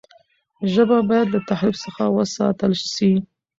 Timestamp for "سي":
2.93-3.11